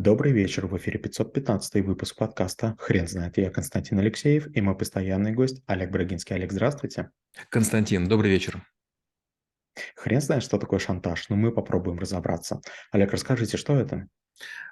Добрый 0.00 0.30
вечер, 0.30 0.68
в 0.68 0.76
эфире 0.76 1.00
515 1.00 1.84
выпуск 1.84 2.14
подкаста 2.14 2.76
«Хрен 2.78 3.08
знает». 3.08 3.36
Я 3.36 3.50
Константин 3.50 3.98
Алексеев 3.98 4.46
и 4.54 4.60
мой 4.60 4.78
постоянный 4.78 5.32
гость 5.32 5.60
Олег 5.66 5.90
Брагинский. 5.90 6.36
Олег, 6.36 6.52
здравствуйте. 6.52 7.10
Константин, 7.48 8.06
добрый 8.06 8.30
вечер. 8.30 8.64
Хрен 9.96 10.20
знает, 10.20 10.44
что 10.44 10.56
такое 10.56 10.78
шантаж, 10.78 11.28
но 11.30 11.34
мы 11.34 11.50
попробуем 11.50 11.98
разобраться. 11.98 12.60
Олег, 12.92 13.10
расскажите, 13.10 13.56
что 13.56 13.76
это? 13.76 14.06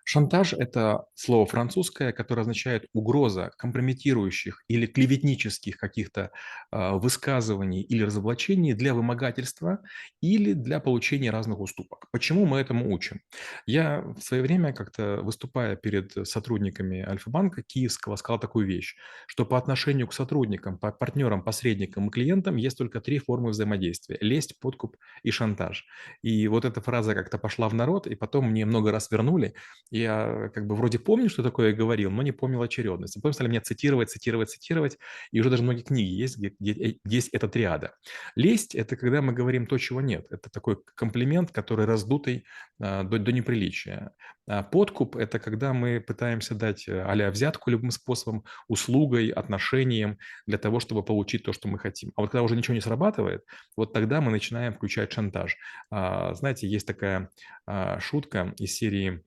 Шантаж– 0.08 0.52
это 0.52 1.06
слово 1.14 1.46
французское, 1.46 2.12
которое 2.12 2.42
означает 2.42 2.86
угроза 2.92 3.50
компрометирующих 3.58 4.62
или 4.68 4.86
клеветнических 4.86 5.76
каких-то 5.76 6.30
э, 6.70 6.92
высказываний 6.92 7.82
или 7.82 8.04
разоблачений 8.04 8.72
для 8.72 8.94
вымогательства 8.94 9.80
или 10.20 10.52
для 10.52 10.78
получения 10.78 11.32
разных 11.32 11.58
уступок. 11.58 12.06
Почему 12.12 12.46
мы 12.46 12.60
этому 12.60 12.94
учим? 12.94 13.20
Я 13.66 14.02
в 14.02 14.20
свое 14.20 14.44
время 14.44 14.72
как-то 14.72 15.22
выступая 15.22 15.74
перед 15.74 16.12
сотрудниками 16.24 17.02
Альфа-банка 17.02 17.64
Киевского 17.64 18.14
сказал 18.14 18.38
такую 18.38 18.68
вещь, 18.68 18.94
что 19.26 19.44
по 19.44 19.58
отношению 19.58 20.06
к 20.06 20.14
сотрудникам, 20.14 20.78
по 20.78 20.92
партнерам, 20.92 21.42
посредникам 21.42 22.06
и 22.06 22.10
клиентам 22.12 22.54
есть 22.54 22.78
только 22.78 23.00
три 23.00 23.18
формы 23.18 23.50
взаимодействия– 23.50 24.18
лесть, 24.20 24.60
подкуп 24.60 24.98
и 25.24 25.32
шантаж. 25.32 25.84
И 26.22 26.46
вот 26.46 26.64
эта 26.64 26.80
фраза 26.80 27.12
как-то 27.14 27.38
пошла 27.38 27.68
в 27.68 27.74
народ, 27.74 28.06
и 28.06 28.14
потом 28.14 28.52
мне 28.52 28.64
много 28.64 28.92
раз 28.92 29.10
вернули, 29.10 29.52
я 29.98 30.50
как 30.54 30.66
бы 30.66 30.74
вроде 30.74 30.98
помню, 30.98 31.28
что 31.28 31.42
такое 31.42 31.70
я 31.70 31.74
говорил, 31.74 32.10
но 32.10 32.22
не 32.22 32.32
помнил 32.32 32.62
очередность. 32.62 33.14
потом 33.14 33.32
стали 33.32 33.48
меня 33.48 33.60
цитировать, 33.60 34.10
цитировать, 34.10 34.50
цитировать, 34.50 34.98
и 35.32 35.40
уже 35.40 35.50
даже 35.50 35.62
многие 35.62 35.82
книги 35.82 36.08
есть, 36.08 36.38
где, 36.38 36.54
где 36.58 36.72
э, 36.72 36.94
есть 37.04 37.28
эта 37.30 37.48
триада. 37.48 37.94
Лесть– 38.34 38.74
это 38.76 38.96
когда 38.96 39.22
мы 39.22 39.32
говорим 39.32 39.66
то, 39.66 39.78
чего 39.78 40.00
нет. 40.00 40.26
Это 40.30 40.50
такой 40.50 40.78
комплимент, 40.94 41.52
который 41.52 41.86
раздутый 41.86 42.44
а, 42.80 43.04
до, 43.04 43.18
до 43.18 43.32
неприличия. 43.32 44.12
А 44.48 44.62
подкуп– 44.62 45.16
это 45.16 45.38
когда 45.38 45.72
мы 45.72 46.00
пытаемся 46.00 46.54
дать 46.54 46.88
а 46.88 47.30
взятку 47.30 47.70
любым 47.70 47.90
способом, 47.90 48.44
услугой, 48.68 49.30
отношением 49.30 50.18
для 50.46 50.58
того, 50.58 50.80
чтобы 50.80 51.02
получить 51.02 51.42
то, 51.42 51.52
что 51.52 51.68
мы 51.68 51.78
хотим. 51.78 52.12
А 52.16 52.20
вот 52.20 52.30
когда 52.30 52.42
уже 52.42 52.56
ничего 52.56 52.74
не 52.74 52.80
срабатывает, 52.80 53.44
вот 53.76 53.92
тогда 53.92 54.20
мы 54.20 54.30
начинаем 54.30 54.72
включать 54.72 55.12
шантаж. 55.12 55.56
А, 55.90 56.34
знаете, 56.34 56.68
есть 56.68 56.86
такая 56.86 57.30
а, 57.66 57.98
шутка 58.00 58.54
из 58.58 58.74
серии 58.76 59.24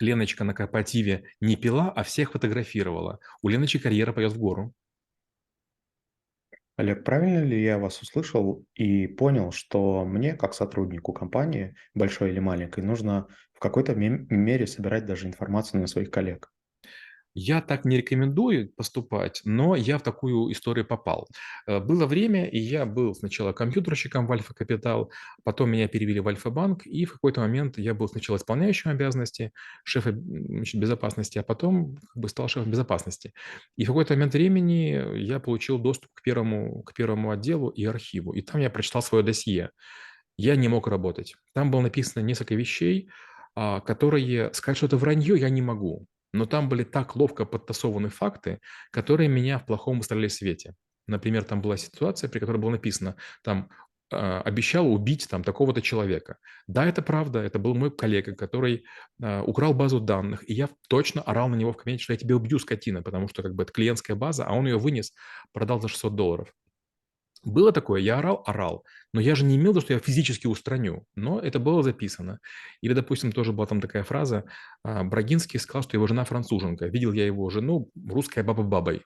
Леночка 0.00 0.44
на 0.44 0.54
корпоративе 0.54 1.24
не 1.40 1.56
пила, 1.56 1.90
а 1.90 2.02
всех 2.02 2.32
фотографировала. 2.32 3.20
У 3.42 3.48
Леночки 3.48 3.78
карьера 3.78 4.12
пойдет 4.12 4.32
в 4.32 4.38
гору. 4.38 4.74
Олег, 6.76 7.02
правильно 7.04 7.42
ли 7.44 7.62
я 7.62 7.78
вас 7.78 8.02
услышал 8.02 8.66
и 8.74 9.06
понял, 9.06 9.52
что 9.52 10.04
мне, 10.04 10.34
как 10.34 10.52
сотруднику 10.52 11.12
компании, 11.14 11.74
большой 11.94 12.30
или 12.30 12.40
маленькой, 12.40 12.84
нужно 12.84 13.28
в 13.54 13.58
какой-то 13.58 13.94
мере 13.94 14.66
собирать 14.66 15.06
даже 15.06 15.26
информацию 15.28 15.80
на 15.80 15.86
своих 15.86 16.10
коллег? 16.10 16.51
Я 17.34 17.62
так 17.62 17.86
не 17.86 17.96
рекомендую 17.96 18.70
поступать, 18.76 19.40
но 19.44 19.74
я 19.74 19.96
в 19.98 20.02
такую 20.02 20.52
историю 20.52 20.86
попал. 20.86 21.28
Э, 21.66 21.80
было 21.80 22.06
время, 22.06 22.46
и 22.46 22.58
я 22.58 22.84
был 22.84 23.14
сначала 23.14 23.52
компьютерщиком 23.52 24.26
в 24.26 24.32
Альфа 24.32 24.52
Капитал, 24.54 25.10
потом 25.42 25.70
меня 25.70 25.88
перевели 25.88 26.20
в 26.20 26.28
Альфа-банк, 26.28 26.86
и 26.86 27.06
в 27.06 27.12
какой-то 27.12 27.40
момент 27.40 27.78
я 27.78 27.94
был 27.94 28.06
сначала 28.08 28.36
исполняющим 28.36 28.90
обязанности 28.90 29.52
шефа 29.82 30.12
безопасности, 30.12 31.38
а 31.38 31.42
потом 31.42 31.96
как 31.96 32.16
бы 32.16 32.28
стал 32.28 32.48
шефом 32.48 32.70
безопасности. 32.70 33.32
И 33.76 33.84
в 33.84 33.88
какой-то 33.88 34.12
момент 34.12 34.34
времени 34.34 35.18
я 35.18 35.40
получил 35.40 35.78
доступ 35.78 36.10
к 36.12 36.22
первому, 36.22 36.82
к 36.82 36.92
первому 36.92 37.30
отделу 37.30 37.70
и 37.70 37.84
архиву, 37.86 38.32
и 38.32 38.42
там 38.42 38.60
я 38.60 38.68
прочитал 38.68 39.00
свое 39.00 39.24
досье. 39.24 39.70
Я 40.36 40.56
не 40.56 40.68
мог 40.68 40.86
работать. 40.86 41.34
Там 41.54 41.70
было 41.70 41.80
написано 41.80 42.22
несколько 42.22 42.54
вещей, 42.54 43.08
а, 43.54 43.80
которые 43.80 44.52
сказать, 44.52 44.76
что 44.76 44.86
это 44.86 44.96
вранье, 44.98 45.36
я 45.38 45.48
не 45.48 45.62
могу 45.62 46.06
но 46.32 46.46
там 46.46 46.68
были 46.68 46.84
так 46.84 47.16
ловко 47.16 47.44
подтасованы 47.44 48.08
факты, 48.08 48.60
которые 48.90 49.28
меня 49.28 49.58
в 49.58 49.66
плохом 49.66 49.98
выставляли 49.98 50.28
свете. 50.28 50.74
Например, 51.06 51.44
там 51.44 51.60
была 51.60 51.76
ситуация, 51.76 52.28
при 52.30 52.38
которой 52.38 52.58
было 52.58 52.70
написано, 52.70 53.16
там 53.42 53.70
э, 54.10 54.16
обещал 54.16 54.92
убить 54.92 55.28
там 55.28 55.42
такого-то 55.42 55.82
человека. 55.82 56.36
Да, 56.66 56.86
это 56.86 57.02
правда, 57.02 57.40
это 57.40 57.58
был 57.58 57.74
мой 57.74 57.90
коллега, 57.90 58.34
который 58.34 58.84
э, 59.20 59.40
украл 59.42 59.74
базу 59.74 60.00
данных, 60.00 60.48
и 60.48 60.54
я 60.54 60.68
точно 60.88 61.22
орал 61.22 61.48
на 61.48 61.56
него 61.56 61.72
в 61.72 61.76
кабинете, 61.76 62.04
что 62.04 62.12
я 62.12 62.18
тебе 62.18 62.34
убью, 62.34 62.58
скотина, 62.58 63.02
потому 63.02 63.28
что 63.28 63.42
как 63.42 63.54
бы 63.54 63.64
это 63.64 63.72
клиентская 63.72 64.16
база, 64.16 64.44
а 64.46 64.52
он 64.52 64.66
ее 64.66 64.78
вынес, 64.78 65.12
продал 65.52 65.80
за 65.80 65.88
600 65.88 66.14
долларов. 66.14 66.54
Было 67.44 67.72
такое, 67.72 68.00
я 68.00 68.18
орал, 68.18 68.44
орал, 68.46 68.84
но 69.12 69.20
я 69.20 69.34
же 69.34 69.44
не 69.44 69.56
имел 69.56 69.72
виду, 69.72 69.80
что 69.80 69.92
я 69.94 69.98
физически 69.98 70.46
устраню, 70.46 71.06
но 71.16 71.40
это 71.40 71.58
было 71.58 71.82
записано. 71.82 72.38
Или, 72.82 72.92
допустим, 72.92 73.32
тоже 73.32 73.52
была 73.52 73.66
там 73.66 73.80
такая 73.80 74.04
фраза, 74.04 74.44
а, 74.84 75.02
Брагинский 75.02 75.58
сказал, 75.58 75.82
что 75.82 75.96
его 75.96 76.06
жена 76.06 76.24
француженка. 76.24 76.86
Видел 76.86 77.12
я 77.12 77.26
его 77.26 77.50
жену, 77.50 77.90
русская 78.08 78.44
баба 78.44 78.62
бабой. 78.62 79.02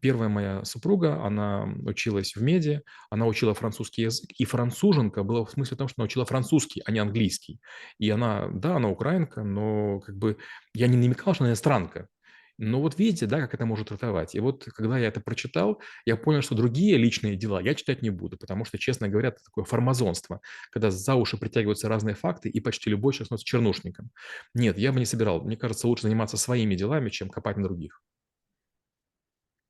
Первая 0.00 0.28
моя 0.28 0.64
супруга, 0.64 1.24
она 1.24 1.64
училась 1.84 2.36
в 2.36 2.42
меди, 2.42 2.82
она 3.08 3.26
учила 3.26 3.54
французский 3.54 4.02
язык, 4.02 4.28
и 4.36 4.44
француженка 4.44 5.22
была 5.22 5.46
в 5.46 5.50
смысле 5.50 5.78
том, 5.78 5.88
что 5.88 6.02
она 6.02 6.04
учила 6.04 6.26
французский, 6.26 6.82
а 6.84 6.92
не 6.92 6.98
английский. 6.98 7.58
И 7.98 8.10
она, 8.10 8.48
да, 8.52 8.76
она 8.76 8.90
украинка, 8.90 9.42
но 9.44 10.00
как 10.00 10.16
бы 10.16 10.36
я 10.74 10.88
не 10.88 10.98
намекал, 10.98 11.32
что 11.32 11.44
она 11.44 11.50
иностранка. 11.52 12.08
Но 12.58 12.80
вот 12.80 12.98
видите, 12.98 13.26
да, 13.26 13.40
как 13.40 13.54
это 13.54 13.66
может 13.66 13.92
ротовать. 13.92 14.34
И 14.34 14.40
вот 14.40 14.64
когда 14.64 14.98
я 14.98 15.06
это 15.08 15.20
прочитал, 15.20 15.80
я 16.04 16.16
понял, 16.16 16.42
что 16.42 16.56
другие 16.56 16.96
личные 16.96 17.36
дела 17.36 17.60
я 17.60 17.74
читать 17.74 18.02
не 18.02 18.10
буду, 18.10 18.36
потому 18.36 18.64
что, 18.64 18.78
честно 18.78 19.08
говоря, 19.08 19.28
это 19.28 19.38
такое 19.44 19.64
формазонство, 19.64 20.40
когда 20.72 20.90
за 20.90 21.14
уши 21.14 21.36
притягиваются 21.38 21.88
разные 21.88 22.16
факты, 22.16 22.48
и 22.48 22.60
почти 22.60 22.90
любой 22.90 23.12
человек 23.12 23.26
становится 23.26 23.46
чернушником. 23.46 24.10
Нет, 24.54 24.76
я 24.76 24.92
бы 24.92 24.98
не 24.98 25.06
собирал. 25.06 25.42
Мне 25.44 25.56
кажется, 25.56 25.86
лучше 25.86 26.02
заниматься 26.02 26.36
своими 26.36 26.74
делами, 26.74 27.10
чем 27.10 27.30
копать 27.30 27.56
на 27.56 27.64
других. 27.64 28.02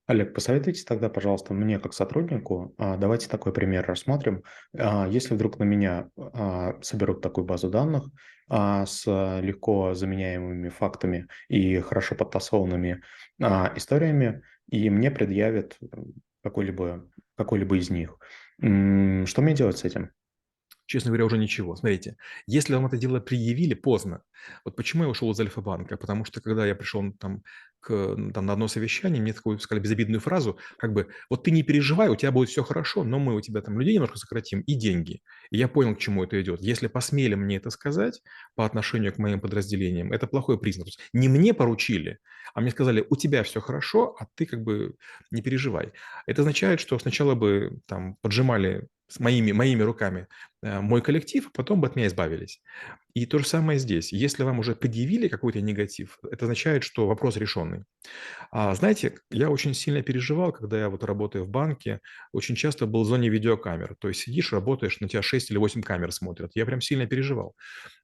Олег, 0.08 0.32
посоветуйте 0.32 0.84
тогда, 0.86 1.10
пожалуйста, 1.10 1.52
мне 1.52 1.78
как 1.78 1.92
сотруднику, 1.92 2.74
а, 2.78 2.96
давайте 2.96 3.28
такой 3.28 3.52
пример 3.52 3.84
рассмотрим. 3.86 4.42
А, 4.74 5.06
если 5.06 5.34
вдруг 5.34 5.58
на 5.58 5.64
меня 5.64 6.08
а, 6.16 6.80
соберут 6.80 7.20
такую 7.20 7.44
базу 7.44 7.68
данных 7.68 8.04
с 8.50 9.04
легко 9.42 9.92
заменяемыми 9.92 10.70
фактами 10.70 11.26
и 11.48 11.80
хорошо 11.80 12.14
подтасованными 12.14 13.02
историями, 13.38 14.40
и 14.70 14.88
мне 14.88 15.10
предъявят 15.10 15.76
какой-либо 16.42 17.04
какой 17.36 17.60
из 17.60 17.90
них, 17.90 18.16
что 18.58 19.42
мне 19.42 19.52
делать 19.52 19.76
с 19.76 19.84
этим? 19.84 20.12
Честно 20.88 21.10
говоря, 21.10 21.26
уже 21.26 21.36
ничего. 21.36 21.76
Смотрите, 21.76 22.16
если 22.46 22.74
вам 22.74 22.86
это 22.86 22.96
дело 22.96 23.20
предъявили 23.20 23.74
поздно, 23.74 24.22
вот 24.64 24.74
почему 24.74 25.04
я 25.04 25.10
ушел 25.10 25.30
из 25.30 25.38
Альфа-банка? 25.38 25.98
Потому 25.98 26.24
что 26.24 26.40
когда 26.40 26.66
я 26.66 26.74
пришел 26.74 27.12
там, 27.12 27.42
к, 27.80 28.16
там, 28.32 28.46
на 28.46 28.54
одно 28.54 28.68
совещание, 28.68 29.20
мне 29.20 29.34
такую 29.34 29.58
сказали 29.58 29.82
безобидную 29.82 30.20
фразу, 30.20 30.58
как 30.78 30.94
бы, 30.94 31.08
вот 31.28 31.44
ты 31.44 31.50
не 31.50 31.62
переживай, 31.62 32.08
у 32.08 32.16
тебя 32.16 32.32
будет 32.32 32.48
все 32.48 32.64
хорошо, 32.64 33.04
но 33.04 33.18
мы 33.18 33.34
у 33.34 33.40
тебя 33.42 33.60
там 33.60 33.78
людей 33.78 33.94
немножко 33.94 34.16
сократим 34.16 34.62
и 34.62 34.74
деньги. 34.74 35.20
И 35.50 35.58
я 35.58 35.68
понял, 35.68 35.94
к 35.94 35.98
чему 35.98 36.24
это 36.24 36.40
идет. 36.40 36.62
Если 36.62 36.86
посмели 36.86 37.34
мне 37.34 37.56
это 37.56 37.68
сказать 37.68 38.22
по 38.54 38.64
отношению 38.64 39.12
к 39.12 39.18
моим 39.18 39.40
подразделениям, 39.40 40.10
это 40.10 40.26
плохой 40.26 40.58
признак. 40.58 40.86
То 40.86 40.88
есть 40.88 41.00
не 41.12 41.28
мне 41.28 41.52
поручили, 41.52 42.18
а 42.54 42.62
мне 42.62 42.70
сказали, 42.70 43.06
у 43.10 43.16
тебя 43.16 43.42
все 43.42 43.60
хорошо, 43.60 44.16
а 44.18 44.26
ты 44.34 44.46
как 44.46 44.62
бы 44.62 44.94
не 45.30 45.42
переживай. 45.42 45.92
Это 46.26 46.40
означает, 46.40 46.80
что 46.80 46.98
сначала 46.98 47.34
бы 47.34 47.80
там 47.86 48.16
поджимали 48.22 48.88
с 49.08 49.20
моими, 49.20 49.52
моими 49.52 49.82
руками 49.82 50.28
э, 50.62 50.80
мой 50.80 51.02
коллектив, 51.02 51.46
а 51.46 51.50
потом 51.50 51.80
бы 51.80 51.88
от 51.88 51.96
меня 51.96 52.06
избавились. 52.06 52.62
И 53.14 53.26
то 53.26 53.38
же 53.38 53.46
самое 53.46 53.78
здесь. 53.78 54.12
Если 54.12 54.42
вам 54.42 54.58
уже 54.60 54.76
предъявили 54.76 55.28
какой-то 55.28 55.60
негатив, 55.60 56.18
это 56.30 56.44
означает, 56.44 56.84
что 56.84 57.06
вопрос 57.06 57.36
решенный. 57.36 57.84
А, 58.50 58.74
знаете, 58.74 59.18
я 59.30 59.50
очень 59.50 59.74
сильно 59.74 60.02
переживал, 60.02 60.52
когда 60.52 60.78
я 60.78 60.88
вот 60.88 61.04
работаю 61.04 61.44
в 61.44 61.48
банке, 61.48 62.00
очень 62.32 62.54
часто 62.54 62.86
был 62.86 63.02
в 63.02 63.06
зоне 63.06 63.28
видеокамер. 63.28 63.96
То 63.98 64.08
есть 64.08 64.20
сидишь, 64.20 64.52
работаешь, 64.52 65.00
на 65.00 65.08
тебя 65.08 65.22
6 65.22 65.50
или 65.50 65.58
8 65.58 65.82
камер 65.82 66.12
смотрят. 66.12 66.52
Я 66.54 66.66
прям 66.66 66.80
сильно 66.80 67.06
переживал. 67.06 67.54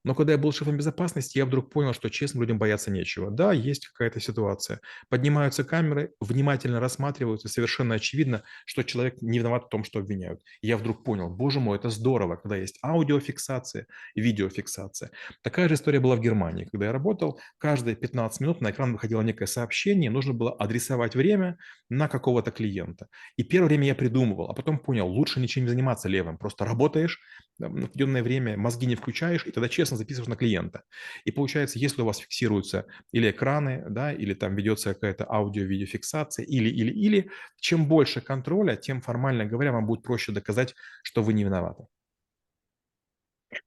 Но 0.05 0.15
когда 0.15 0.33
я 0.33 0.39
был 0.39 0.53
шефом 0.53 0.77
безопасности, 0.77 1.39
я 1.39 1.47
вдруг 1.47 1.71
понял, 1.71 1.95
что 1.95 2.11
честным 2.11 2.43
людям 2.43 2.59
бояться 2.59 2.91
нечего. 2.91 3.31
Да, 3.31 3.53
есть 3.53 3.87
какая-то 3.89 4.21
ситуация. 4.21 4.81
Поднимаются 5.09 5.65
камеры, 5.65 6.13
внимательно 6.21 6.81
рассматриваются, 6.81 7.49
совершенно 7.49 7.95
очевидно, 7.95 8.43
что 8.67 8.83
человек 8.83 9.23
не 9.23 9.39
виноват 9.39 9.65
в 9.65 9.69
том, 9.69 9.85
что 9.85 10.01
обвиняют. 10.01 10.41
Я 10.63 10.77
вдруг 10.77 11.05
понял, 11.05 11.31
боже 11.31 11.61
мой, 11.61 11.79
это 11.79 11.89
здорово, 11.91 12.37
когда 12.37 12.57
есть 12.57 12.79
аудиофиксация, 12.83 13.87
видеофиксация. 14.15 14.94
Такая 15.43 15.69
же 15.69 15.75
история 15.75 16.01
была 16.01 16.17
в 16.17 16.21
Германии. 16.21 16.69
Когда 16.71 16.87
я 16.87 16.93
работал, 16.93 17.41
каждые 17.59 17.97
15 17.97 18.41
минут 18.41 18.61
на 18.61 18.71
экран 18.71 18.93
выходило 18.93 19.23
некое 19.23 19.47
сообщение, 19.47 20.11
нужно 20.11 20.33
было 20.35 20.53
адресовать 20.53 21.15
время 21.15 21.59
на 21.89 22.09
какого-то 22.09 22.51
клиента. 22.51 23.09
И 23.37 23.45
первое 23.45 23.69
время 23.69 23.87
я 23.89 23.95
придумывал, 23.95 24.51
а 24.51 24.55
потом 24.55 24.79
понял, 24.79 25.07
лучше 25.07 25.41
ничем 25.41 25.65
не 25.65 25.69
заниматься 25.69 26.09
левым. 26.09 26.39
Просто 26.39 26.65
работаешь 26.65 27.21
в 27.59 27.65
определенное 27.65 28.23
время, 28.23 28.57
мозги 28.57 28.87
не 28.87 28.97
включаешь, 28.97 29.47
и 29.47 29.51
тогда 29.51 29.69
честно 29.69 29.97
записываешь 29.97 30.29
на 30.29 30.37
клиента. 30.37 30.83
И 31.25 31.31
получается, 31.31 31.79
если 31.79 32.03
у 32.03 32.05
вас 32.05 32.19
фиксируются 32.19 32.87
или 33.13 33.31
экраны, 33.31 33.85
да, 33.89 34.13
или 34.13 34.35
там 34.35 34.55
ведется 34.57 34.95
какая-то 34.95 35.27
аудио-видеофиксация, 35.31 36.45
или, 36.45 36.69
или, 36.69 36.93
или, 36.93 37.31
чем 37.61 37.87
больше 37.89 38.21
контроля, 38.21 38.77
тем 38.77 39.01
формально 39.01 39.45
говоря, 39.45 39.73
вам 39.73 39.87
будет 39.87 40.03
проще 40.03 40.33
доказать, 40.33 40.75
что 41.03 41.23
вы 41.23 41.33
не 41.33 41.45
виноваты. 41.45 41.87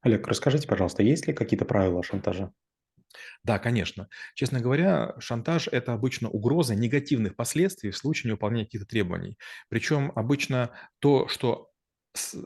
Олег, 0.01 0.27
расскажите, 0.27 0.67
пожалуйста, 0.67 1.03
есть 1.03 1.27
ли 1.27 1.33
какие-то 1.35 1.65
правила 1.65 2.01
шантажа? 2.01 2.51
Да, 3.43 3.59
конечно. 3.59 4.09
Честно 4.35 4.59
говоря, 4.59 5.15
шантаж– 5.19 5.67
это 5.71 5.93
обычно 5.93 6.29
угроза 6.29 6.75
негативных 6.75 7.35
последствий 7.35 7.91
в 7.91 7.97
случае 7.97 8.29
невыполнения 8.31 8.65
каких-то 8.65 8.87
требований. 8.87 9.37
Причем 9.69 10.11
обычно 10.15 10.71
то, 10.99 11.27
что 11.27 11.71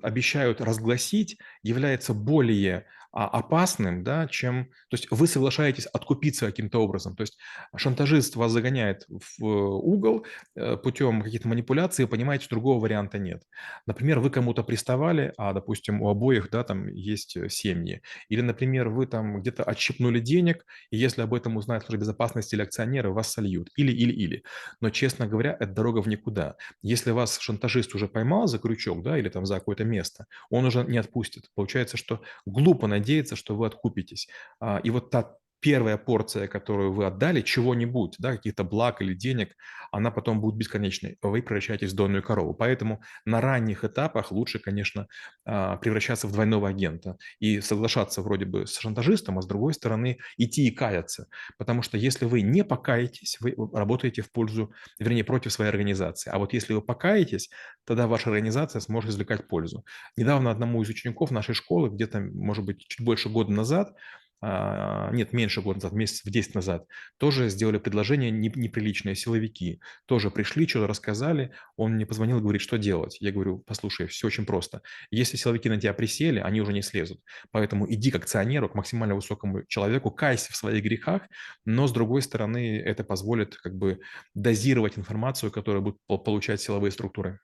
обещают 0.02 0.60
разгласить, 0.62 1.40
является 1.64 2.14
более 2.14 2.88
опасным, 3.12 4.04
да, 4.04 4.28
чем... 4.28 4.66
То 4.90 4.96
есть 4.96 5.08
вы 5.12 5.28
соглашаетесь 5.28 5.86
откупиться 5.88 6.46
каким-то 6.46 6.80
образом. 6.80 7.16
То 7.16 7.22
есть 7.22 7.38
шантажист 7.76 8.36
вас 8.36 8.52
загоняет 8.52 9.06
в 9.10 9.44
угол 9.46 10.26
э, 10.56 10.78
путем 10.78 11.22
каких-то 11.22 11.48
манипуляций, 11.48 12.08
понимаете, 12.08 12.48
другого 12.50 12.80
варианта 12.80 13.20
нет. 13.20 13.44
Например, 13.86 14.20
вы 14.20 14.30
кому-то 14.30 14.64
приставали, 14.64 15.34
а, 15.38 15.54
допустим, 15.54 16.02
у 16.02 16.10
обоих, 16.10 16.50
да, 16.50 16.64
там 16.64 16.88
есть 16.88 17.36
э, 17.36 17.50
семьи. 17.50 18.02
Или, 18.30 18.42
например, 18.42 18.90
вы 18.90 19.08
там 19.08 19.42
где-то 19.42 19.64
отщипнули 19.64 20.20
денег, 20.20 20.66
и 20.90 20.98
если 20.98 21.22
об 21.22 21.34
этом 21.34 21.58
узнают 21.58 21.84
служба 21.86 22.02
безопасности 22.02 22.56
или 22.56 22.62
акционеры, 22.62 23.12
вас 23.12 23.32
сольют. 23.32 23.70
Или, 23.76 23.92
или, 23.92 24.14
или. 24.14 24.44
Но, 24.80 24.90
честно 24.90 25.28
говоря, 25.28 25.56
это 25.60 25.74
дорога 25.74 26.02
в 26.02 26.08
никуда. 26.08 26.56
Если 26.82 27.12
вас 27.12 27.40
шантажист 27.40 27.96
уже 27.96 28.08
поймал 28.08 28.48
за 28.48 28.60
крючок, 28.60 29.04
да, 29.04 29.18
или 29.18 29.30
там 29.30 29.46
за 29.46 29.56
какое-то 29.56 29.84
место, 29.84 30.26
он 30.50 30.66
уже 30.66 30.84
не 30.84 30.98
отпустит. 30.98 31.50
Получается, 31.56 31.98
что 31.98 32.22
глупо 32.46 32.88
надеяться, 33.02 33.36
что 33.36 33.56
вы 33.56 33.66
откупитесь. 33.68 34.30
А, 34.60 34.80
и 34.84 34.90
вот 34.90 35.10
та 35.10 35.38
первая 35.62 35.98
порция, 35.98 36.48
которую 36.48 36.94
вы 36.94 37.06
отдали, 37.06 37.42
чего-нибудь, 37.42 38.16
да, 38.20 38.34
каких-то 38.34 38.64
благ 38.64 39.02
или 39.02 39.14
денег, 39.14 39.56
она 39.92 40.10
потом 40.10 40.40
будет 40.42 40.56
бесконечной. 40.56 41.18
Вы 41.22 41.42
превращаетесь 41.42 41.92
в 41.92 41.96
донную 41.96 42.24
корову. 42.24 42.54
Поэтому 42.54 43.02
на 43.26 43.42
ранних 43.42 43.84
этапах 43.84 44.32
лучше, 44.32 44.60
конечно, 44.60 45.08
а, 45.46 45.78
превращаться 45.78 46.28
в 46.28 46.32
двойного 46.32 46.70
агента 46.70 47.18
и 47.40 47.60
соглашаться 47.62 48.22
вроде 48.22 48.46
бы 48.46 48.66
с 48.66 48.78
шантажистом, 48.80 49.38
а 49.38 49.42
с 49.42 49.48
другой 49.48 49.74
стороны 49.74 50.18
идти 50.38 50.68
и 50.68 50.72
каяться. 50.72 51.28
Потому 51.58 51.82
что 51.82 51.98
если 51.98 52.26
вы 52.26 52.42
не 52.42 52.64
покаетесь, 52.64 53.38
вы 53.42 53.54
работаете 53.74 54.22
в 54.22 54.32
пользу, 54.32 54.74
вернее, 54.98 55.26
против 55.26 55.52
своей 55.52 55.70
организации. 55.70 56.32
А 56.32 56.40
вот 56.40 56.54
если 56.54 56.74
вы 56.74 56.82
покаетесь, 56.82 57.50
тогда 57.86 58.08
ваша 58.08 58.30
организация 58.30 58.80
сможет 58.80 59.12
извлекать 59.12 59.48
пользу. 59.48 59.86
Недавно 60.16 60.52
одному 60.52 60.82
из 60.82 60.90
учеников 60.90 61.32
нашей 61.32 61.54
школы, 61.54 61.90
где-то, 61.90 62.22
может 62.22 62.66
быть, 62.66 62.88
чуть 62.88 63.06
больше 63.06 63.30
года 63.30 63.52
назад, 63.52 63.94
нет, 64.42 65.34
меньше 65.34 65.62
года 65.62 65.78
назад, 65.78 65.94
месяцев 65.94 66.24
10 66.26 66.56
назад, 66.56 66.88
тоже 67.18 67.50
сделали 67.50 67.78
предложение 67.78 68.32
неприличные, 68.32 69.16
силовики. 69.16 69.80
Тоже 70.06 70.32
пришли, 70.32 70.68
что-то 70.68 70.88
рассказали, 70.88 71.54
он 71.76 71.94
мне 71.94 72.08
позвонил 72.08 72.40
и 72.40 72.42
говорит, 72.42 72.62
что 72.62 72.78
делать. 72.78 73.18
Я 73.20 73.32
говорю, 73.32 73.60
послушай, 73.60 74.08
все 74.08 74.28
очень 74.28 74.46
просто. 74.46 74.82
Если 75.12 75.38
силовики 75.38 75.70
на 75.70 75.80
тебя 75.80 75.94
присели, 75.94 76.40
они 76.40 76.60
уже 76.62 76.74
не 76.74 76.82
слезут. 76.82 77.22
Поэтому 77.52 77.92
иди 77.92 78.10
к 78.10 78.16
акционеру, 78.16 78.68
к 78.68 78.76
максимально 78.76 79.16
высокому 79.16 79.64
человеку, 79.68 80.10
кайся 80.10 80.52
в 80.52 80.56
своих 80.56 80.84
грехах, 80.84 81.22
но 81.66 81.88
с 81.88 81.92
другой 81.92 82.24
стороны 82.24 82.80
это 82.80 83.04
позволит 83.04 83.56
как 83.56 83.76
бы 83.76 84.00
дозировать 84.34 84.98
информацию, 84.98 85.52
которую 85.52 85.84
будут 85.84 86.00
получать 86.24 86.62
силовые 86.62 86.92
структуры. 86.92 87.40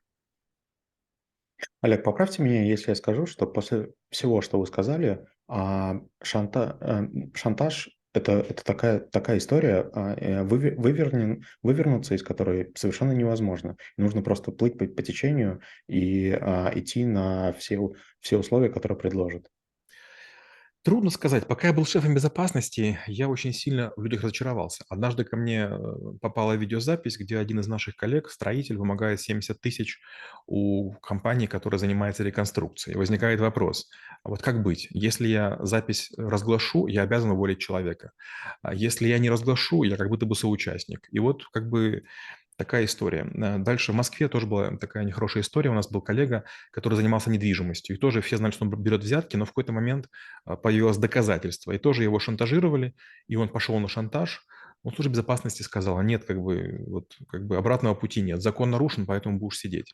Олег, 1.82 2.04
поправьте 2.04 2.42
меня, 2.42 2.64
если 2.64 2.90
я 2.90 2.96
скажу, 2.96 3.26
что 3.26 3.46
после 3.46 3.92
всего, 4.10 4.42
что 4.42 4.60
вы 4.60 4.68
сказали, 4.68 5.26
а, 5.48 6.02
шанта, 6.22 6.78
э, 6.82 7.08
шантаж 7.34 7.90
это, 8.14 8.32
это 8.34 8.64
такая, 8.64 9.00
такая 9.00 9.38
история, 9.38 9.90
а, 9.94 10.44
вывер, 10.44 10.76
вывернен, 10.80 11.44
вывернуться 11.62 12.16
из 12.16 12.24
которой 12.24 12.72
совершенно 12.76 13.12
невозможно. 13.12 13.78
Нужно 13.96 14.22
просто 14.22 14.52
плыть 14.52 14.78
по, 14.78 14.86
по 14.86 15.04
течению 15.04 15.62
и 15.88 16.32
а, 16.32 16.72
идти 16.74 17.06
на 17.06 17.54
все, 17.54 17.92
все 18.20 18.38
условия, 18.38 18.70
которые 18.70 18.98
предложат. 18.98 19.48
Трудно 20.88 21.10
сказать. 21.10 21.48
Пока 21.48 21.68
я 21.68 21.74
был 21.74 21.86
шефом 21.86 22.16
безопасности, 22.16 22.98
я 23.08 23.28
очень 23.28 23.52
сильно 23.52 23.92
в 23.98 24.04
людях 24.06 24.22
разочаровался. 24.24 24.86
Однажды 24.88 25.26
ко 25.26 25.36
мне 25.36 25.68
э, 25.70 25.78
попала 26.22 26.54
видеозапись, 26.54 27.18
где 27.18 27.40
один 27.40 27.60
из 27.60 27.68
наших 27.68 27.98
коллег, 27.98 28.30
строитель, 28.30 28.78
вымогает 28.78 29.20
70 29.20 29.60
тысяч 29.60 30.00
у 30.46 30.94
компании, 31.02 31.46
которая 31.46 31.78
занимается 31.78 32.24
реконструкцией. 32.24 32.96
возникает 32.96 33.42
вопрос, 33.42 33.90
а 34.24 34.30
вот 34.30 34.42
как 34.42 34.64
быть? 34.64 34.88
Если 34.92 35.28
я 35.28 35.58
запись 35.60 36.10
разглашу, 36.16 36.88
я 36.88 37.02
обязан 37.02 37.32
уволить 37.32 37.60
человека. 37.60 38.12
А 38.62 38.74
если 38.74 39.10
я 39.10 39.20
не 39.20 39.30
разглашу, 39.30 39.84
я 39.84 39.98
как 39.98 40.08
будто 40.08 40.26
бы 40.26 40.36
соучастник. 40.36 41.10
И 41.12 41.20
вот 41.20 41.44
как 41.52 41.70
бы 41.70 42.04
Такая 42.58 42.86
история. 42.86 43.30
Э, 43.36 43.60
дальше 43.60 43.92
в 43.92 43.96
Москве 43.96 44.28
тоже 44.28 44.48
была 44.48 44.76
такая 44.78 45.04
нехорошая 45.04 45.44
история. 45.44 45.70
У 45.70 45.76
нас 45.76 45.90
был 45.90 46.02
коллега, 46.02 46.44
который 46.72 46.96
занимался 46.96 47.30
недвижимостью. 47.30 47.96
И 47.96 48.00
тоже 48.00 48.22
все 48.22 48.38
знали, 48.38 48.52
что 48.52 48.66
он 48.66 48.72
берет 48.72 49.02
взятки, 49.02 49.38
но 49.38 49.46
в 49.46 49.50
какой-то 49.50 49.72
момент 49.72 50.10
а, 50.44 50.56
появилось 50.56 50.98
доказательство. 50.98 51.72
И 51.72 51.78
тоже 51.78 52.04
его 52.04 52.20
шантажировали, 52.20 52.96
и 53.28 53.36
он 53.36 53.50
пошел 53.50 53.78
на 53.80 53.88
шантаж– 53.88 54.46
ну, 54.88 54.96
служба 54.96 55.12
безопасности 55.14 55.64
сказала, 55.64 56.00
нет, 56.02 56.24
как 56.24 56.42
бы, 56.42 56.82
вот, 56.88 57.18
как 57.28 57.46
бы 57.46 57.58
обратного 57.58 57.94
пути 57.94 58.22
нет, 58.22 58.42
закон 58.42 58.72
нарушен, 58.72 59.06
поэтому 59.06 59.38
будешь 59.38 59.58
сидеть. 59.60 59.94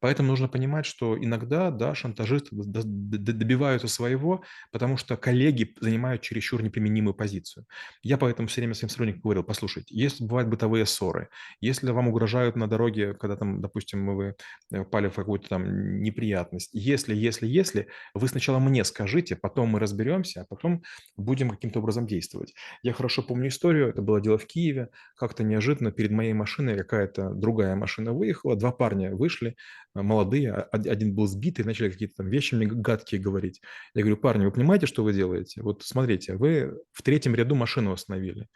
Поэтому 0.00 0.28
нужно 0.28 0.48
понимать, 0.48 0.84
что 0.84 1.16
иногда, 1.16 1.70
да, 1.70 1.94
шантажисты 1.94 2.50
добиваются 2.54 3.88
своего, 3.88 4.42
потому 4.70 4.98
что 4.98 5.16
коллеги 5.16 5.74
занимают 5.80 6.20
чересчур 6.20 6.62
неприменимую 6.62 7.14
позицию. 7.14 7.64
Я 8.02 8.18
поэтому 8.18 8.46
все 8.48 8.60
время 8.60 8.74
своим 8.74 8.90
сотрудникам 8.90 9.22
говорил, 9.22 9.44
послушайте, 9.44 9.94
если 9.96 10.24
бывают 10.24 10.50
бытовые 10.50 10.84
ссоры, 10.84 11.30
если 11.62 11.90
вам 11.90 12.08
угрожают 12.08 12.54
на 12.56 12.68
дороге, 12.68 13.14
когда 13.14 13.36
там, 13.36 13.62
допустим, 13.62 14.14
вы 14.14 14.34
э, 14.72 14.84
пали 14.84 15.08
в 15.08 15.14
какую-то 15.14 15.48
там 15.48 16.02
неприятность, 16.02 16.68
если, 16.74 17.14
если, 17.14 17.46
если, 17.46 17.88
вы 18.12 18.28
сначала 18.28 18.58
мне 18.58 18.84
скажите, 18.84 19.36
потом 19.36 19.70
мы 19.70 19.80
разберемся, 19.80 20.42
а 20.42 20.44
потом 20.44 20.82
будем 21.16 21.48
каким-то 21.50 21.78
образом 21.78 22.06
действовать. 22.06 22.52
Я 22.82 22.92
хорошо 22.92 23.22
помню 23.22 23.48
историю, 23.48 23.88
это 23.88 24.02
было 24.02 24.20
дело 24.20 24.33
в 24.38 24.46
Киеве, 24.46 24.90
как-то 25.16 25.42
неожиданно 25.42 25.92
перед 25.92 26.10
моей 26.10 26.32
машиной 26.32 26.76
какая-то 26.76 27.30
другая 27.30 27.74
машина 27.76 28.12
выехала, 28.12 28.56
два 28.56 28.72
парня 28.72 29.14
вышли, 29.14 29.56
э, 29.94 30.02
молодые, 30.02 30.52
а, 30.52 30.68
один 30.72 31.14
был 31.14 31.26
сбитый, 31.26 31.64
начали 31.64 31.90
какие-то 31.90 32.16
там 32.16 32.28
вещи 32.28 32.54
мне 32.54 32.66
гадкие 32.66 33.20
говорить. 33.20 33.60
Я 33.94 34.02
говорю, 34.02 34.16
парни, 34.16 34.44
вы 34.44 34.52
понимаете, 34.52 34.86
что 34.86 35.04
вы 35.04 35.12
делаете? 35.12 35.62
Вот 35.62 35.82
смотрите, 35.82 36.36
вы 36.36 36.74
в 36.92 37.02
третьем 37.02 37.34
ряду 37.34 37.54
машину 37.54 37.92
остановили. 37.92 38.48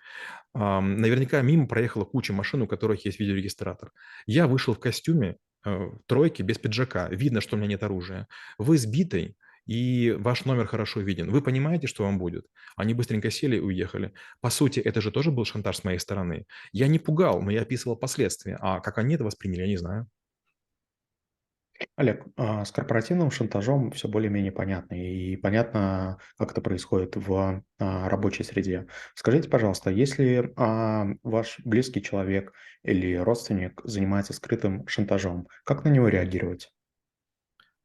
Наверняка 0.55 1.41
мимо 1.43 1.67
проехала 1.67 2.05
куча 2.05 2.33
машин, 2.33 2.63
у 2.63 2.67
которых 2.67 3.05
есть 3.05 3.21
видеорегистратор. 3.21 3.93
Я 4.27 4.47
вышел 4.47 4.75
в 4.75 4.81
костюме, 4.81 5.37
э, 5.65 5.91
тройки 6.07 6.43
без 6.43 6.59
пиджака. 6.59 7.09
Видно, 7.11 7.41
что 7.41 7.57
у 7.57 7.59
меня 7.59 7.71
нет 7.71 7.83
оружия. 7.83 8.27
Вы 8.59 8.79
сбитый, 8.79 9.37
и 9.69 10.13
ваш 10.19 10.47
номер 10.47 10.67
хорошо 10.67 11.01
виден. 11.01 11.31
Вы 11.31 11.43
понимаете, 11.43 11.87
что 11.87 12.05
вам 12.05 12.19
будет? 12.19 12.47
Они 12.75 12.95
быстренько 12.95 13.31
сели 13.31 13.57
и 13.57 13.61
уехали. 13.61 14.13
По 14.41 14.51
сути, 14.51 14.81
это 14.81 15.01
же 15.03 15.13
тоже 15.13 15.31
был 15.31 15.45
шантаж 15.45 15.77
с 15.77 15.85
моей 15.85 15.99
стороны. 15.99 16.47
Я 16.73 16.89
не 16.89 16.99
пугал, 16.99 17.43
но 17.43 17.51
я 17.51 17.63
описывал 17.63 17.97
последствия. 17.97 18.57
А 18.61 18.81
как 18.81 18.99
они 18.99 19.15
это 19.15 19.25
восприняли, 19.25 19.61
я 19.61 19.67
не 19.69 19.77
знаю. 19.77 20.09
Олег, 21.97 22.25
а, 22.37 22.65
с 22.65 22.73
корпоративным 22.73 23.31
шантажом 23.31 23.93
все 23.93 24.09
более-менее 24.09 24.53
понятно, 24.53 24.95
и 24.95 25.37
понятно, 25.37 26.19
как 26.37 26.51
это 26.51 26.61
происходит 26.61 27.15
в 27.15 27.63
а, 27.79 28.09
рабочей 28.09 28.45
среде. 28.45 28.87
Скажите, 29.15 29.49
пожалуйста, 29.49 29.91
если 29.91 30.53
а, 30.57 31.07
ваш 31.23 31.61
близкий 31.65 32.03
человек 32.03 32.53
или 32.83 33.15
родственник 33.15 33.81
занимается 33.85 34.33
скрытым 34.33 34.89
шантажом, 34.89 35.47
как 35.65 35.85
на 35.85 35.91
него 35.91 36.09
реагировать? 36.09 36.71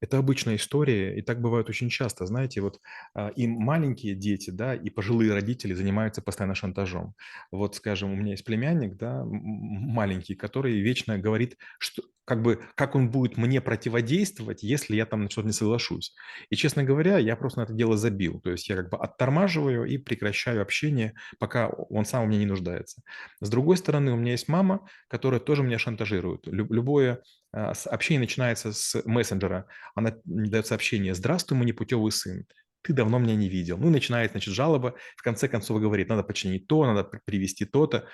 Это 0.04 0.18
обычная 0.18 0.58
история, 0.58 1.18
и 1.18 1.22
так 1.22 1.40
бывает 1.40 1.70
очень 1.70 1.88
часто. 1.88 2.26
Знаете, 2.26 2.60
вот 2.60 2.82
а, 3.16 3.30
и 3.30 3.48
маленькие 3.48 4.16
дети, 4.16 4.50
да, 4.50 4.76
и 4.76 4.90
пожилые 4.90 5.32
родители 5.32 5.74
занимаются 5.74 6.22
постоянно 6.22 6.56
шантажом. 6.56 7.16
Вот, 7.52 7.76
скажем, 7.76 8.12
у 8.12 8.16
меня 8.18 8.32
есть 8.32 8.44
племянник, 8.44 8.98
да, 8.98 9.24
маленький, 9.26 10.36
который 10.36 10.78
вечно 10.82 11.18
говорит, 11.18 11.58
что 11.80 12.04
как 12.26 12.42
бы, 12.42 12.60
как 12.76 12.96
он 12.96 13.12
будет 13.12 13.38
мне 13.38 13.62
противодействовать, 13.62 14.62
если 14.62 14.98
я 14.98 15.06
там 15.06 15.24
на 15.24 15.30
что-то 15.30 15.48
не 15.48 15.54
соглашусь. 15.54 16.14
И, 16.50 16.58
честно 16.58 16.84
говоря, 16.84 17.18
я 17.18 17.38
просто 17.38 17.60
на 17.62 17.64
это 17.64 17.74
дело 17.74 17.96
забил. 17.96 18.42
То 18.42 18.52
есть 18.52 18.68
я 18.68 18.76
как 18.76 18.90
бы 18.90 18.98
оттормаживаю 18.98 19.86
и 19.86 19.98
прекращаю 19.98 20.62
общение, 20.62 21.14
пока 21.40 21.70
он 21.70 22.04
сам 22.04 22.24
у 22.24 22.28
меня 22.28 22.40
не 22.40 22.46
нуждается. 22.46 23.04
С 23.40 23.50
другой 23.50 23.78
стороны, 23.78 24.12
у 24.12 24.18
меня 24.18 24.32
есть 24.32 24.50
мама, 24.50 24.86
которая 25.08 25.40
тоже 25.40 25.64
меня 25.64 25.80
шантажирует. 25.80 26.46
Любое 26.46 27.22
общение 27.54 28.20
начинается 28.20 28.74
с 28.74 29.02
мессенджера. 29.06 29.68
Она 29.96 30.16
дает 30.26 30.68
сообщение 30.68 31.14
«Здравствуй, 31.14 31.58
мой 31.58 31.68
непутевый 31.68 32.12
сын» 32.12 32.46
ты 32.84 32.94
давно 32.94 33.18
меня 33.18 33.36
не 33.36 33.50
видел. 33.50 33.78
Ну, 33.78 33.90
начинает, 33.90 34.32
значит, 34.32 34.54
жалоба, 34.54 34.96
в 35.16 35.24
конце 35.24 35.48
концов 35.48 35.82
говорит, 35.82 36.10
надо 36.10 36.22
починить 36.24 36.68
то, 36.68 36.86
надо 36.86 37.10
привезти 37.26 37.66
то-то. 37.66 38.08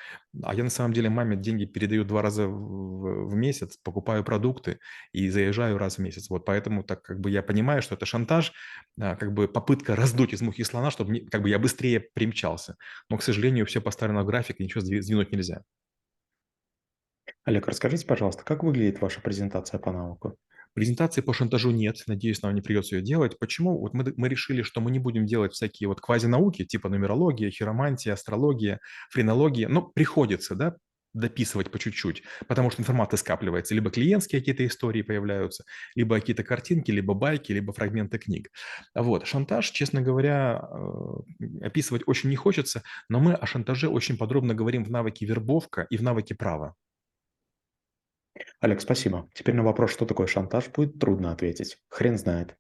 А 0.43 0.53
я 0.53 0.63
на 0.63 0.69
самом 0.69 0.93
деле 0.93 1.09
маме 1.09 1.35
деньги 1.35 1.65
передаю 1.65 2.03
два 2.05 2.21
раза 2.21 2.47
в, 2.47 3.33
месяц, 3.33 3.77
покупаю 3.77 4.23
продукты 4.23 4.79
и 5.11 5.29
заезжаю 5.29 5.79
раз 5.79 5.97
в 5.97 5.99
месяц. 5.99 6.29
Вот 6.29 6.45
поэтому 6.45 6.83
так 6.83 7.01
как 7.01 7.19
бы 7.19 7.31
я 7.31 7.41
понимаю, 7.41 7.81
что 7.81 7.95
это 7.95 8.05
шантаж, 8.05 8.53
а, 8.99 9.15
как 9.15 9.33
бы 9.33 9.47
попытка 9.47 9.95
раздуть 9.95 10.33
из 10.33 10.41
мухи 10.41 10.63
слона, 10.63 10.91
чтобы 10.91 11.25
как 11.31 11.41
бы 11.41 11.49
я 11.49 11.57
быстрее 11.57 11.99
примчался. 12.13 12.75
Но, 13.09 13.17
к 13.17 13.23
сожалению, 13.23 13.65
все 13.65 13.81
поставлено 13.81 14.21
в 14.21 14.27
график, 14.27 14.59
ничего 14.59 14.81
сдвинуть 14.81 15.31
нельзя. 15.31 15.63
Олег, 17.49 17.67
расскажите, 17.67 18.05
пожалуйста, 18.05 18.43
как 18.45 18.63
выглядит 18.63 19.01
ваша 19.01 19.21
презентация 19.21 19.79
по 19.79 19.91
навыку? 19.91 20.35
Презентации 20.75 21.21
по 21.21 21.33
шантажу 21.33 21.71
нет, 21.71 22.03
надеюсь, 22.05 22.43
нам 22.43 22.53
не 22.53 22.61
придется 22.61 22.95
ее 22.95 23.01
делать. 23.01 23.39
Почему? 23.39 23.79
Вот 23.79 23.95
мы, 23.95 24.13
мы 24.17 24.29
решили, 24.29 24.61
что 24.61 24.81
мы 24.81 24.91
не 24.91 24.99
будем 24.99 25.25
делать 25.25 25.53
всякие 25.53 25.87
вот 25.87 25.99
квазинауки, 25.99 26.63
типа 26.63 26.89
нумерология, 26.89 27.49
хиромантия, 27.49 28.13
астрология, 28.13 28.79
френология. 29.09 29.67
Но 29.67 29.81
приходится, 29.81 30.53
да, 30.53 30.75
дописывать 31.15 31.71
по 31.71 31.79
чуть-чуть, 31.79 32.21
потому 32.47 32.69
что 32.69 32.83
информация 32.83 33.17
скапливается. 33.17 33.73
Либо 33.73 33.89
клиентские 33.89 34.41
какие-то 34.41 34.63
истории 34.67 35.01
появляются, 35.01 35.63
либо 35.95 36.19
какие-то 36.19 36.43
картинки, 36.43 36.91
либо 36.91 37.15
байки, 37.15 37.51
либо 37.51 37.73
фрагменты 37.73 38.19
книг. 38.19 38.49
Вот. 38.93 39.25
Шантаж, 39.25 39.71
честно 39.71 40.03
говоря, 40.03 40.69
э, 40.71 41.65
описывать 41.65 42.03
очень 42.05 42.29
не 42.29 42.35
хочется, 42.35 42.83
но 43.09 43.19
мы 43.19 43.33
о 43.33 43.47
шантаже 43.47 43.89
очень 43.89 44.19
подробно 44.19 44.53
говорим 44.53 44.85
в 44.85 44.91
навыке 44.91 45.25
вербовка 45.25 45.87
и 45.89 45.97
в 45.97 46.03
навыке 46.03 46.35
права. 46.35 46.75
Олег, 48.61 48.81
спасибо. 48.81 49.29
Теперь 49.33 49.55
на 49.55 49.63
вопрос, 49.63 49.91
что 49.91 50.05
такое 50.05 50.27
шантаж, 50.27 50.69
будет 50.69 50.99
трудно 50.99 51.31
ответить. 51.31 51.77
Хрен 51.89 52.17
знает. 52.17 52.55